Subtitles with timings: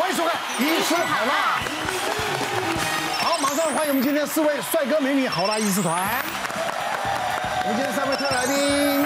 [0.00, 0.32] 欢迎收看
[0.62, 1.60] 《医师好辣》。
[3.22, 6.02] 好，马上欢迎我们今天四位帅哥美女好啦医师团。
[7.64, 9.04] 我们今天三位特来宾，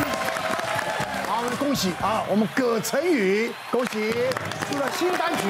[1.27, 4.13] 好，我们恭喜啊，我们葛晨宇，恭喜
[4.71, 5.43] 出了新单曲。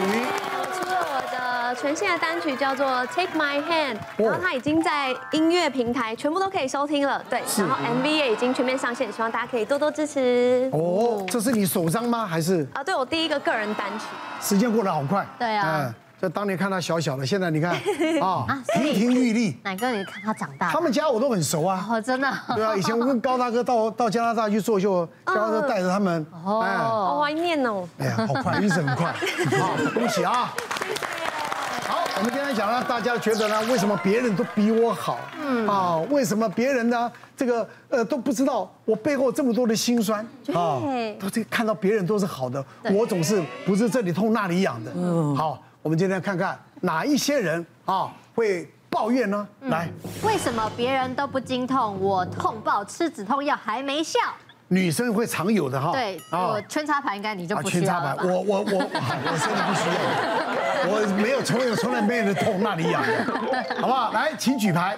[1.74, 10.70] 全新的单曲叫做《Take My Hand》，然后它已经在音乐平台全部都可以收听了，对，然后 MV 也已经全面上线，希望大家可以多多支持。
[10.72, 12.26] 哦，这是你首张吗？
[12.26, 12.66] 还是？
[12.72, 14.06] 啊，对，我第一个个人单曲。
[14.40, 15.26] 时间过得好快。
[15.38, 15.92] 对啊。
[16.22, 17.72] 就当年看他小小的，现在你看
[18.22, 19.58] 啊，亭亭玉立。
[19.62, 20.70] 乃哥，你看他长大。
[20.70, 21.86] 他们家我都很熟啊。
[21.90, 22.32] 哦，真的。
[22.54, 26.24] 对啊，以前我跟高大哥到到加拿大去做秀，高大哥带着他们。
[26.44, 26.62] 哦。
[26.62, 27.86] 好怀念哦。
[27.98, 29.12] 哎呀，好快，一直很快。
[29.60, 30.54] 好，恭喜啊。
[32.16, 35.18] 我们今天讲呢，大家觉得呢，为什么别人都比我好？
[35.36, 37.10] 嗯啊，为什么别人呢？
[37.36, 40.24] 这个呃都不知道我背后这么多的辛酸
[40.54, 40.78] 啊，
[41.18, 44.92] 都这看到别人都是好的，我总是不是这里痛那里痒的。
[44.94, 49.46] 嗯，好，我们今天看看哪一些人啊会抱怨呢？
[49.62, 49.90] 来，
[50.22, 54.20] 为什么别人都不经痛，我痛爆吃止痛药还没效？
[54.68, 55.92] 女生会常有的哈。
[55.92, 58.22] 对，我圈插牌应该你就不需要了吧？
[58.24, 59.94] 我我我 我真的不需要。
[60.86, 64.12] 我没有从有从来没有的痛那里痒的， 好不好？
[64.12, 64.96] 来，请举牌。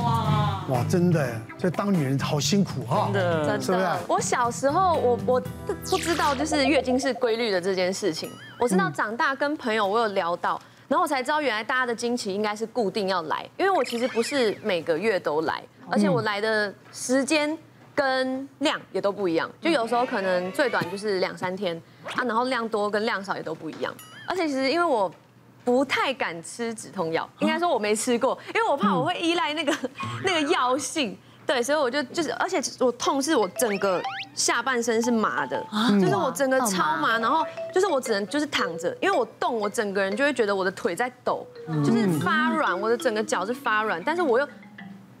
[0.00, 3.86] 哇哇，真的，这当女人好辛苦哈，真的，是不是？
[4.08, 5.40] 我小时候，我我
[5.88, 17.56] 不知道就是月经是规律的这件事情，我知道长大跟朋友我有聊到，然后我才知道原来大家的经期应该是固定要来，因为我其实不是每个月都来，而且我来的时间
[17.96, 21.74] 跟量也都不一样，就有时候可能最短就是两三天
[22.14, 23.92] 啊，然后量多跟量少也都不一样。
[24.28, 25.10] 而且其实因为我
[25.64, 29.74] 不太敢吃止痛药，应该说我没吃过，因为我怕我会依赖那个
[30.22, 31.16] 那个药性，
[31.46, 34.02] 对，所以我就就是，而且我痛是我整个
[34.34, 35.64] 下半身是麻的，
[35.98, 41.46] 就是我整个超麻，然后就是我只能就是躺着，因为我动我整个人就会觉得我的腿在抖，
[41.84, 44.46] 就是发软，我的整个脚是发软，但是我又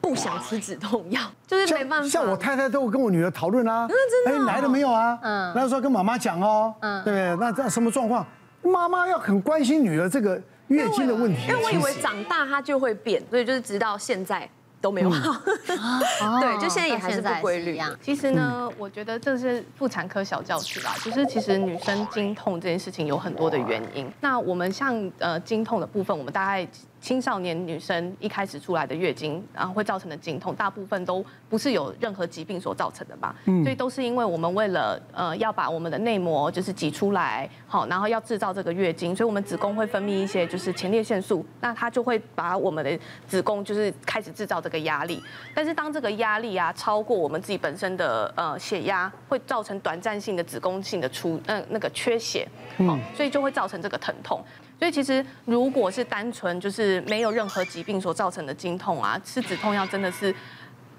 [0.08, 2.08] 不想吃止痛药， 就是没办法。
[2.08, 3.88] 像我太太都会跟我女儿讨论啊，
[4.26, 5.18] 哎，来了没有啊？
[5.20, 8.24] 嗯，那时候跟妈妈讲哦，嗯，对不对，那这什么状况？
[8.62, 14.48] 妈妈要很关心女儿这个月经的问题，因为我以为长大她就会变，所以就是直到现在
[14.80, 15.40] 都没有好。
[16.40, 17.80] 对，就现在也还是不规律。
[18.00, 20.94] 其实呢，我觉得这是妇产科小教室吧。
[21.04, 24.10] 就是其实女生经痛这件事情有很多的原因。
[24.20, 26.66] 那我们像呃经痛的部分，我们大概。
[27.00, 33.34] 青少年女生一开始出来的月经，然后会造成的经痛，大部分都不是有任何疾病所造成的吧？
[33.44, 45.22] 嗯，所以都是因为我们为了呃要把我们的内膜就是挤出来，好，然后要制造这个月经，所以我们子宫会分泌一些就是前列腺素，那它就会把我们的子宫就是开始制造这个压力。
[45.54, 54.42] 但是当这个压力啊超过我们自己本身的呃血压，会造成短暂性的子宫性的出嗯、呃、那个缺血，嗯，所以就会造成这个疼痛。
[54.78, 60.34] 所以其实，如果是单纯就是没有任何疾病所造成的经痛啊，吃止痛药真的是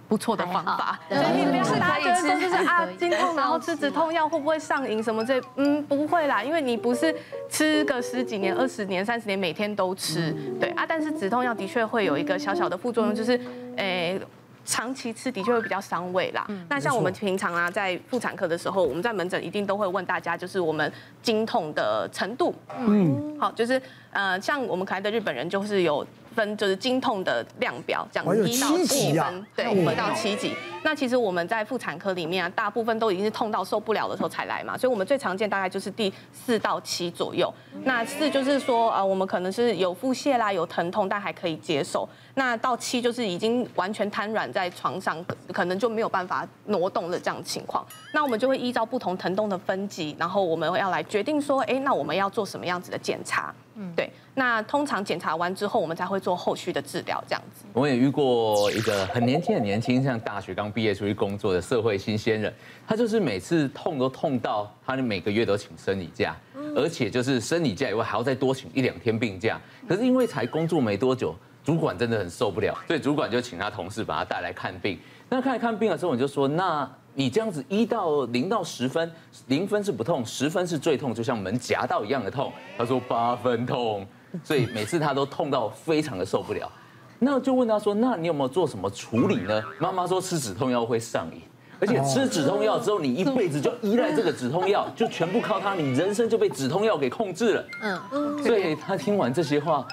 [0.07, 0.99] 不错的方法。
[1.09, 5.39] 所以你不要大家觉得说就是啊，经痛然后吃止痛药会不会上瘾什么这？
[5.57, 7.15] 嗯，不会啦，因为你不是
[7.49, 10.83] 吃个十几年、二十年、三十年每天都吃，对啊。
[10.87, 13.39] 但是止痛药的确会有一个小小的副作用，就是
[13.75, 14.19] 诶。
[14.67, 16.45] 长期吃的确会比较伤胃啦。
[16.67, 20.91] 那像我们平常啊，在妇产科的时候，我们在门诊一定都会问大家，就是我们
[21.23, 22.53] 经痛的程度。
[22.77, 23.81] 嗯，好，就是
[24.17, 26.03] 呃，像我们可爱的日本人就是有
[26.35, 30.55] 分，就是经痛的量表，讲一到七分，对，一到七级。
[30.83, 37.53] 那其实我们在妇产科里面啊，大部分都已经是痛到受不了的时候才来嘛，所以我们最常见大概就是第四到七左右。
[37.83, 42.09] 那四就是说啊，我们可能是有腹泻啦，有疼痛，但还可以接受。
[42.33, 45.23] 那到七就是已经完全瘫软在床上，
[45.53, 47.85] 可能就没有办法挪动的这样情况。
[48.13, 53.53] 那我们就会依照不同疼痛的分级，然后我们要来决定说，哎，那我们要做什么样子的检查？
[53.75, 54.06] 嗯，对。
[54.33, 57.65] 那通常检查完之后，我们才会做后续的治疗，这样子。
[57.73, 62.53] 我也遇过一个很年轻、很年轻，像大学刚毕业出去工作的社会新鲜人，
[62.87, 66.35] 他就是每次痛都痛到他每个月都请生理假，
[66.75, 69.59] 而且就是生理假以外还要再多请一两天病假。
[69.87, 71.35] 可是因为才工作没多久。
[71.63, 74.97] 主管真的很受不了，所以主管就请他同事把他带来看病。
[75.27, 79.11] 那看来看病的时候，我就说：那你这样子一到零到十分，
[79.47, 82.53] 零分是不痛，十分是最痛，就像门夹到一样的痛。
[82.77, 84.05] 他说八分痛，
[84.43, 86.71] 所以每次他都痛到非常的受不了。
[87.17, 89.63] 那就问他说：那你有没有做什么处理呢？
[89.79, 91.41] 妈妈说吃止痛药会上瘾，
[91.79, 97.65] 而且吃止痛药之后，你一辈子就依赖这个止痛药，就全部靠它，你人生就被止痛药给控制了。
[97.81, 98.43] 嗯嗯。
[98.43, 99.83] 所以他听完这些话。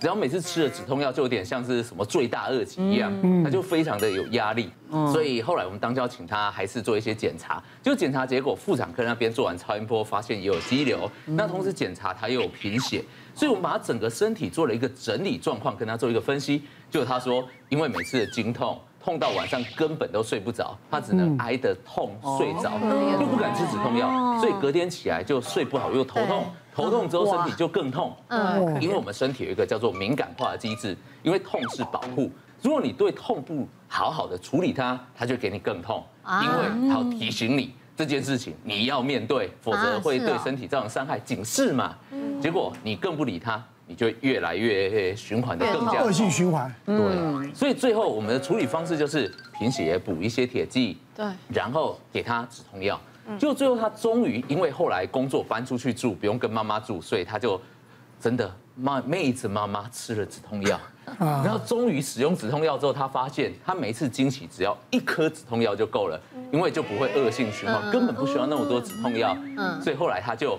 [0.00, 3.12] 只要每次吃了止痛药，就有点像是什么罪大恶极一样，
[3.42, 4.70] 他就非常的有压力。
[5.12, 13.02] 所以后来我们当教请他还是做一些检查，就检查结果妇产科那边做完超音波，发现也有肌瘤，那同时检查他又有贫血，
[13.34, 16.62] 所以我们把他整个身体做了一个整理状况，跟他做一个分析。
[16.90, 22.72] 就他说，因为每次的经痛，痛到晚上根本都睡不着，他只能挨着痛睡着，
[23.20, 26.44] 又不敢吃止痛药，所以隔天起来就睡不好，又头痛。
[26.74, 32.30] 头痛之后身体就更痛，嗯，因为我们身体有一个叫做敏感化的机制，因为痛是保护，
[32.60, 36.04] 如果你对痛不好好的处理它，它就给你更痛，
[36.42, 41.94] 因为它要提醒你这件事情你要面对，否则会对身体造成伤害，警示嘛。
[42.42, 46.74] 结果你更不理它，你就越来越循环的更加恶性循环。
[46.84, 53.00] 对，所以最后我们的处理方式就是贫血补一些铁剂，对，然后给他止痛药。
[53.38, 57.60] 就最后他终于因为后来工作搬出去住，不用跟妈妈住，所以他就
[58.20, 60.80] 真的妈妹子妈妈吃了止痛药，
[61.18, 66.20] 然后终于使用止痛药之后，他发现他每次惊喜只要一颗止痛药就够了，
[66.52, 69.36] 因为就不会恶性循环，根本不需要那么多止痛药，
[69.82, 70.58] 所以后来他就。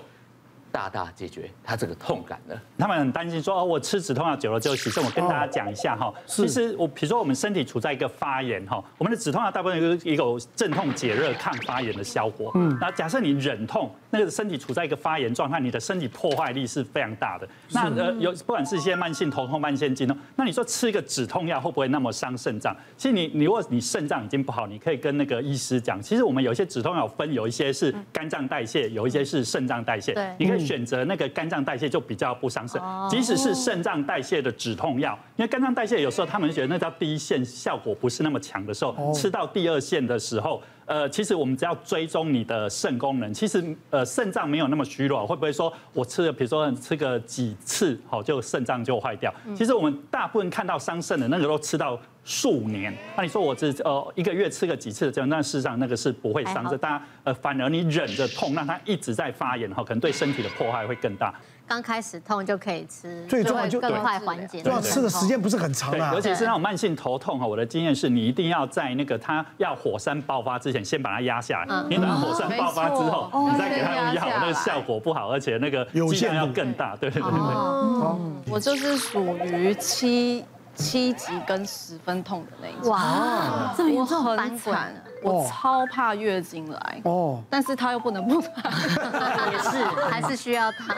[0.75, 2.59] 大大解决他这个痛感的。
[2.77, 10.23] 他们很担心说哦，我吃止痛药久了之后，其实我跟大家讲一下哈，其实我比如说我们身体处在一个发炎哈，我们的止痛药大部分有一个
[10.53, 12.51] 镇痛解热抗发炎的效果。
[12.55, 17.47] 嗯，那假设你忍痛，那个身体处在一个发炎状态，你的身体破坏力是非常大的。
[17.71, 22.75] 那呃有不管是一些慢性头痛、慢性经痛，那你说吃一个止痛药会不会那么伤肾脏？
[22.97, 30.64] 其实你你如果你肾脏已经不好，你可以跟那个医师讲，其实我们有一些止痛药分，有一些是肝脏代谢，有一些是肾脏代谢，对，你可以。
[30.65, 49.33] 选择那个肝脏代谢就比较不伤肾，即使是肾脏代谢的止痛药，因为肝脏代谢有时候他们觉得那叫第一线效果不是那么强的时候，吃到第二线的时候，呃，其实我们只要追踪你的肾功能，其实呃肾脏没有那么虚弱，会不会说我吃了，比如说吃个几次，好就肾脏就坏掉？
[49.55, 51.99] 其实我们大部分看到伤肾的那个都吃到。
[52.27, 56.75] 数年，那你说我只呃一个月吃个几次这样，那事实上那个是不会伤的。
[56.75, 61.31] 大家呃反而你忍着痛，让它一直在发炎哈，可能对身体的破坏会更大。
[61.67, 64.61] 刚开始痛就可以吃，最重要就更快缓解。
[64.63, 66.11] 要吃的时间不是很长啊。
[66.13, 71.83] 尤其是那种慢性头痛哈，我的经验是你一定要在那个它要火山爆发之前，先把它压下来。
[71.89, 76.95] 你等火山爆发之后，你再给它用药，那个效果不好，而且那个剂量要更大。
[76.95, 78.51] 对对对对。
[78.51, 80.43] 我就是属于七。
[80.77, 87.01] 七级跟十分痛的那一种，哇，这么很惨，我超怕月经来。
[87.03, 90.95] 哦，但是他又不能不来，也是 还是需要他，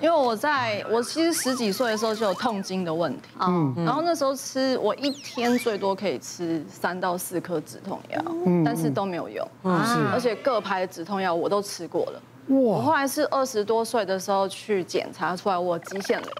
[0.00, 8.22] 因为我在我其实十几岁的时候就有痛经的问题，嗯，然后那时候吃我一天最多可以吃三到四颗止痛药，
[8.64, 9.72] 但是都没有用，嗯，
[10.12, 16.30] 而且各牌的止痛药我都吃过了，哇，我后来是二十多岁的时候去检查出来我肌腺瘤。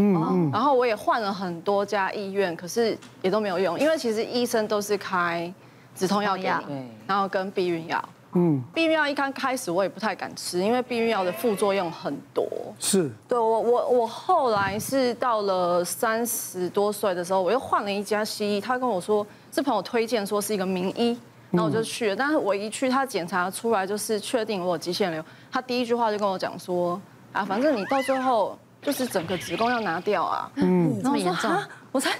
[0.00, 5.52] 嗯，然后我也换了很多家医院，可是也都没有用，因为其实医生都是开
[5.98, 8.08] 止痛药给你，然后跟避孕药。
[8.32, 12.46] 嗯，避孕药一刚开始我也不太敢吃，因为避孕药的副作用很多。
[12.78, 21.18] 是，对我我我后来是到了三十多岁的时候，我又换了一家西医，他跟我说是朋友推荐说是一个名医，
[21.50, 27.00] 然后我就去了，但是我一去他检查出来就是确定我有肌腺瘤，他第一句话就跟我讲说
[27.32, 28.56] 啊，反正你到最后。
[28.88, 32.10] 就是整个子宫要拿掉啊，嗯，然后我说啊，我才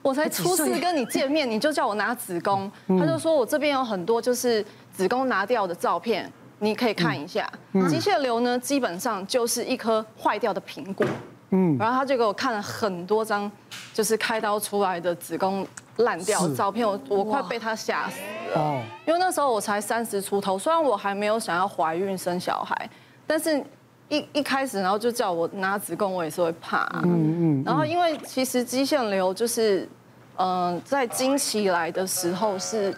[0.00, 7.46] 我才初次跟你见面，你就叫我拿子宫，他就说我这边有很多就是子宫拿掉的照片，你可以看一下。
[7.90, 11.06] 机械瘤呢，基本上就是一颗坏掉的苹果，
[11.50, 13.52] 嗯，然后他就给我看了很多张，
[13.92, 15.66] 就是开刀出来的子宫
[15.96, 18.18] 烂掉的照片，我我快被他吓死
[18.54, 22.88] 了，哦，因为那时候我才三十出头，虽然我还没有想要怀孕生小孩，
[23.26, 23.62] 但是。
[24.08, 26.84] 一一开始，然后就叫我拿子宫，我也是会怕。
[27.04, 27.62] 嗯嗯。
[27.64, 29.88] 然后因为其实肌腺瘤就是，
[30.36, 32.94] 嗯，在经期来的时候是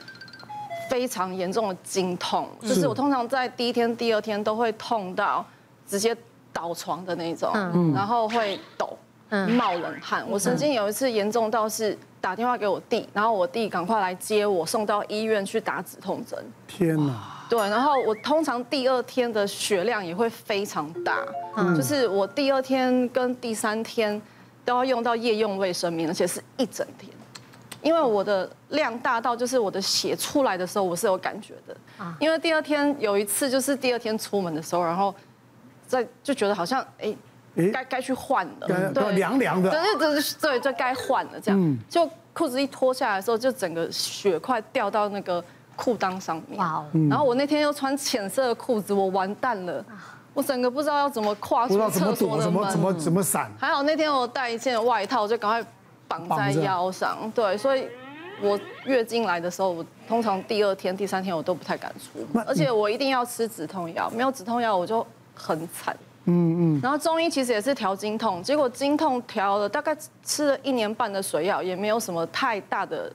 [0.90, 5.44] 非常严重的经痛，就是我通常在第一天、第二天都会痛到
[5.86, 6.16] 直接
[6.52, 7.52] 倒床的那种，
[7.94, 8.98] 然后会抖、
[9.30, 10.24] 冒冷汗。
[10.28, 16.38] 我曾经有一次严重到是打电话给我弟，然后我弟赶快来接我，送到医院去打止痛针。
[16.66, 17.35] 天哪！
[17.48, 21.24] 对，然后我通常第二天的血量也会非常大，
[21.76, 24.20] 就是我第二天跟第三天
[24.64, 27.12] 都要用到夜用卫生棉，而且是一整天，
[27.82, 31.76] 因为我的量大到就是我的血出来的时候我是有感觉的，
[32.18, 35.14] 因为第二天有一次就是第二天出门的时候，然后
[35.86, 37.14] 在就觉得好像哎，
[37.72, 45.44] 该该去换了，对，凉凉的，对对对，就该换了这样，就裤子一脱下来的时候，就整个血块掉到那个。
[45.76, 46.58] 裤裆上面，
[47.08, 49.84] 然后我那天又穿浅色的裤子，我完蛋了，
[50.32, 52.92] 我整个不知道要怎么跨出厕所的怎么怎么。
[52.94, 53.50] 怎么闪。
[53.58, 55.70] 还好那天我带一件外套，我就赶快
[56.08, 57.30] 绑在腰上。
[57.34, 57.86] 对，所以
[58.42, 65.96] 我月经来的时候，我通常第二天、第三天我都不太敢出门，而且我一定要吃止痛药，没有止痛药我就很惨。
[66.24, 66.80] 嗯嗯。
[66.82, 73.12] 然后中医其实也是调经痛，结果经痛调了大概吃了一年半的水药，也没有什么太大的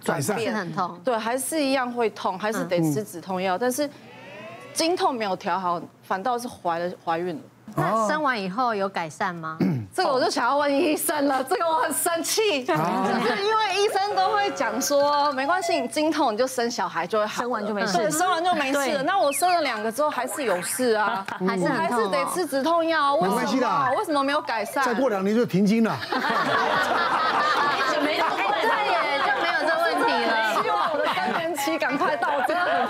[0.00, 0.54] 转变。
[0.54, 0.98] 很痛。
[1.04, 3.88] 对，还是一样会痛，还是得吃止痛药，但是
[4.72, 7.42] 经痛没有调好，反倒是怀了怀孕了。
[7.76, 9.58] 那生完以后有改善吗？
[9.94, 19.02] 这个我就想要问医生了，这个我很生气，就是因为医生都会讲说，没关系，你经痛你就生小孩就会好，生完就没事对，生完就没事了。
[19.02, 23.90] 那我生了两个之后还是有事啊，还是我还是得吃止痛药，为没关系什的么？
[23.98, 24.84] 为什么没有改善？
[24.84, 25.94] 再过两年就停经了。
[28.02, 28.44] 没有，对
[28.90, 30.62] 耶，就没有这问题了。
[30.62, 32.86] 希望我的更年期赶快到，我真的很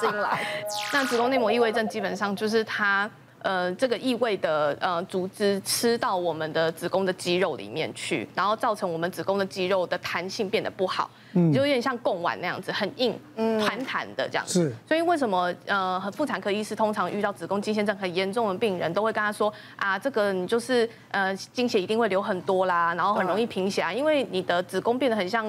[0.00, 0.46] 怕我月经来。
[0.92, 3.10] 那子宫内膜异位症基本上就是它。
[3.40, 14.64] 呃，这个异位的呃组织吃到我们的子宫的肌肉里面去，然后造成我们子宫的肌肉的弹性变得不好，嗯，就有点像贡丸那样子，很硬，嗯，弹弹的这样子。
[14.64, 14.74] 是。
[14.88, 25.46] 所以为什么呃，妇产科医师通常遇到子宫肌腺症很严重的病人，都会跟他说啊，这个你就是呃经血一定会流很多啦，然后很容易贫血啊，因为你的子宫变得很像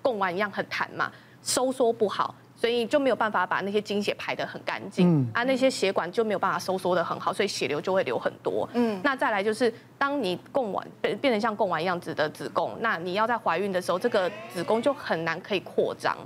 [0.00, 1.12] 贡丸一样很弹嘛，
[1.42, 2.34] 收缩不好。
[2.58, 8.66] 所以就没有办法把那些经血排得很干净，嗯、啊，那些血管就没有办法收缩得很好，所以血流就会流很多。
[8.72, 16.16] 嗯，那再来就是，当你供完变变成像供完一样子的子宫，那你要在怀孕的时候，这个子宫就很难可以扩张，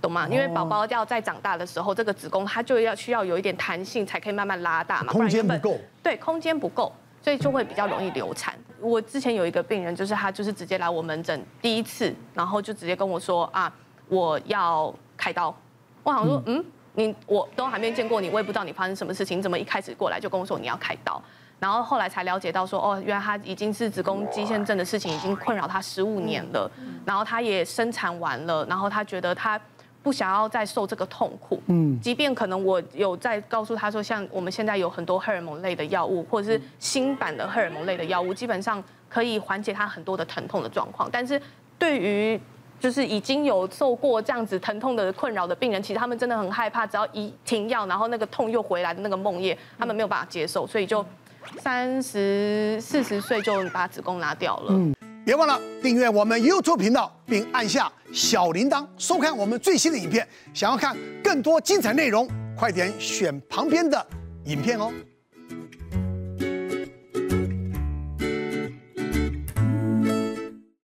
[0.00, 0.26] 懂吗？
[0.28, 5.78] 因为宝宝要在长大的时候，这个子宫它就要需要有一点弹性，才可以慢慢拉大嘛，空间不够。
[6.02, 6.92] 对，空间不够，
[7.22, 8.52] 所以就会比较容易流产。
[8.80, 13.72] 我之前有一个病人，就是他就是直接来我门诊第一次，然后就直接跟我说啊，
[14.08, 14.92] 我要。
[15.22, 15.54] 开刀，
[16.02, 16.64] 我想说，嗯，
[16.94, 21.22] 你我都还没见过你，我也不知道你发生什么事情，你怎么一开始过来就跟我说你要开刀？
[21.60, 26.68] 然后后来才了解到说，哦，原来他已经是子宫肌腺症的事情已经困扰他十五年了，
[27.06, 29.60] 然后他也生产完了，然后他觉得他
[30.02, 41.40] 不想要再受这个痛苦，嗯，即便可能我有在告诉他说，像我们现在有很多荷尔蒙类的药物，或者是新版的荷尔蒙类的药物，基本上可以缓解他很多的疼痛的状况，但是
[41.78, 42.40] 对于
[42.82, 51.06] 就是已经有受过这样子疼痛的困扰的病人，其实他们真的很害怕，只要一停药，然后那个痛又回来的那个梦魇，他们没有办法接受，所以就
[51.60, 54.72] 三十四十岁就把子宫拿掉了。
[54.72, 54.92] 嗯，
[55.24, 60.26] 别忘了订阅我们 YouTube 频道，并按下小铃铛，收看我们最新的影片。
[60.52, 64.04] 想要看更多精彩内容，快点选旁边的
[64.46, 64.92] 影片哦。